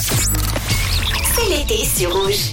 C'est 0.00 1.48
l'été 1.50 1.84
sur 1.84 2.14
Rouge. 2.14 2.52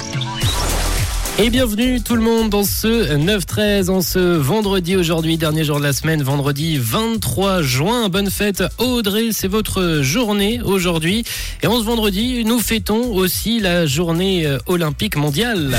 Et 1.40 1.50
bienvenue 1.50 2.02
tout 2.02 2.16
le 2.16 2.22
monde 2.22 2.50
dans 2.50 2.66
ce 2.66 3.16
9-13, 3.16 3.90
en 3.90 4.02
ce 4.02 4.20
vendredi 4.20 4.98
aujourd'hui, 4.98 5.38
dernier 5.38 5.64
jour 5.64 5.78
de 5.78 5.84
la 5.84 5.94
semaine, 5.94 6.22
vendredi 6.22 6.78
23 6.78 7.62
juin. 7.62 8.10
Bonne 8.10 8.30
fête 8.30 8.64
Audrey, 8.80 9.30
c'est 9.32 9.48
votre 9.48 10.02
journée 10.02 10.60
aujourd'hui. 10.62 11.24
Et 11.64 11.68
en 11.68 11.80
ce 11.80 11.86
vendredi, 11.86 12.44
nous 12.44 12.60
fêtons 12.60 13.14
aussi 13.14 13.62
la 13.62 13.86
journée 13.86 14.46
euh, 14.46 14.58
olympique 14.66 15.16
mondiale. 15.16 15.78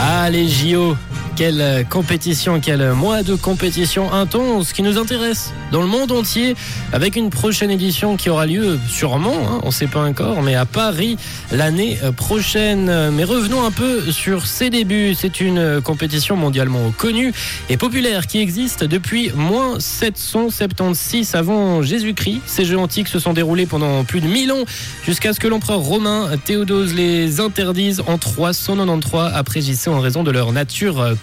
Ah 0.00 0.28
les 0.28 0.46
JO 0.46 0.94
quelle 1.38 1.60
euh, 1.60 1.84
compétition, 1.84 2.58
quel 2.58 2.94
mois 2.94 3.22
de 3.22 3.36
compétition 3.36 4.12
intense 4.12 4.72
qui 4.72 4.82
nous 4.82 4.98
intéresse 4.98 5.52
dans 5.70 5.80
le 5.80 5.86
monde 5.86 6.10
entier 6.10 6.56
avec 6.92 7.14
une 7.14 7.30
prochaine 7.30 7.70
édition 7.70 8.16
qui 8.16 8.28
aura 8.28 8.44
lieu 8.44 8.76
sûrement, 8.88 9.36
hein, 9.48 9.60
on 9.62 9.66
ne 9.66 9.72
sait 9.72 9.86
pas 9.86 10.02
encore, 10.02 10.42
mais 10.42 10.56
à 10.56 10.66
Paris 10.66 11.16
l'année 11.52 11.96
euh, 12.02 12.10
prochaine. 12.10 13.10
Mais 13.12 13.22
revenons 13.22 13.64
un 13.64 13.70
peu 13.70 14.10
sur 14.10 14.46
ses 14.46 14.68
débuts. 14.68 15.14
C'est 15.14 15.40
une 15.40 15.80
compétition 15.80 16.34
mondialement 16.34 16.90
connue 16.90 17.32
et 17.70 17.76
populaire 17.76 18.26
qui 18.26 18.40
existe 18.40 18.82
depuis 18.82 19.30
moins 19.36 19.78
776 19.78 21.36
avant 21.36 21.82
Jésus-Christ. 21.82 22.40
Ces 22.46 22.64
jeux 22.64 22.78
antiques 22.78 23.06
se 23.06 23.20
sont 23.20 23.32
déroulés 23.32 23.66
pendant 23.66 24.02
plus 24.02 24.20
de 24.20 24.26
1000 24.26 24.50
ans 24.50 24.64
jusqu'à 25.04 25.32
ce 25.32 25.38
que 25.38 25.46
l'empereur 25.46 25.78
romain 25.78 26.30
Théodose 26.44 26.94
les 26.94 27.38
interdise 27.38 28.02
en 28.08 28.18
393 28.18 29.30
après 29.34 29.60
JC 29.60 29.86
en 29.86 30.00
raison 30.00 30.24
de 30.24 30.32
leur 30.32 30.50
nature 30.50 31.00
euh, 31.00 31.14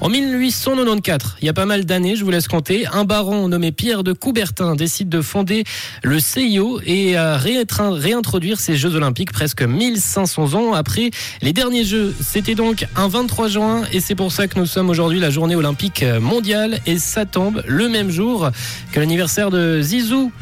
En 0.00 0.08
1894, 0.08 1.36
il 1.40 1.46
y 1.46 1.48
a 1.48 1.52
pas 1.52 1.64
mal 1.64 1.84
d'années, 1.84 2.16
je 2.16 2.24
vous 2.24 2.30
laisse 2.32 2.48
compter, 2.48 2.88
un 2.88 3.04
baron 3.04 3.46
nommé 3.46 3.70
Pierre 3.70 4.02
de 4.02 4.12
Coubertin 4.12 4.74
décide 4.74 5.08
de 5.08 5.20
fonder 5.20 5.62
le 6.02 6.18
CIO 6.18 6.80
et 6.84 7.16
à 7.16 7.36
réintroduire 7.36 8.58
ces 8.58 8.74
Jeux 8.74 8.96
Olympiques 8.96 9.30
presque 9.30 9.62
1500 9.62 10.54
ans 10.54 10.74
après 10.74 11.12
les 11.40 11.52
derniers 11.52 11.84
Jeux. 11.84 12.16
C'était 12.20 12.56
donc 12.56 12.84
un 12.96 13.06
23 13.06 13.46
juin 13.46 13.82
et 13.92 14.00
c'est 14.00 14.16
pour 14.16 14.32
ça 14.32 14.48
que 14.48 14.58
nous 14.58 14.66
sommes 14.66 14.90
aujourd'hui 14.90 15.20
la 15.20 15.30
journée 15.30 15.54
olympique 15.54 16.04
mondiale 16.20 16.80
et 16.84 16.98
ça 16.98 17.26
tombe 17.26 17.62
le 17.64 17.88
même 17.88 18.10
jour 18.10 18.50
que 18.90 18.98
l'anniversaire 18.98 19.50
de 19.50 19.80
Zizou, 19.80 20.32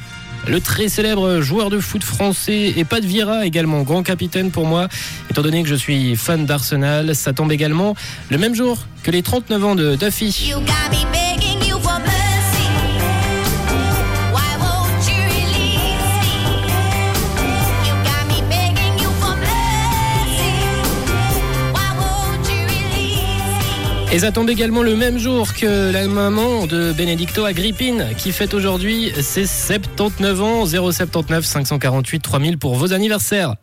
le 0.47 0.61
très 0.61 0.89
célèbre 0.89 1.41
joueur 1.41 1.71
de 1.71 1.79
foot 1.79 2.03
français 2.03 2.75
et 2.77 2.85
Pat 2.85 3.05
Vieira 3.05 3.47
également 3.47 3.83
grand 3.83 4.03
capitaine 4.03 4.51
pour 4.51 4.67
moi. 4.67 4.89
Étant 5.31 5.43
donné 5.43 5.63
que 5.63 5.69
je 5.69 5.75
suis 5.75 6.17
fan 6.17 6.47
d'Arsenal 6.47 7.15
ça 7.15 7.33
tombe 7.33 7.53
également 7.53 7.95
le 8.31 8.39
même 8.39 8.55
jour 8.55 8.79
que 9.03 9.11
les 9.11 9.23
39 9.23 9.65
ans 9.65 9.75
de 9.75 9.97
Duffy 9.97 10.53
Et 24.15 24.21
ça 24.21 24.31
tombe 24.31 24.49
également 24.49 24.85
le 24.85 24.95
même 24.95 25.19
jour 25.19 25.55
que 25.55 25.91
la 25.93 26.07
maman 26.07 26.69
de 26.69 26.93
Benedicto 26.93 27.45
Agrippine 27.47 28.11
qui 28.17 28.31
fête 28.31 28.55
aujourd'hui 28.55 29.11
ses 29.21 29.45
79 29.45 30.41
ans 30.41 30.67
079 30.67 31.45
548 31.45 32.21
3000 32.21 32.57
pour 32.57 32.77
vos 32.77 32.93
anniversaires. 32.93 33.53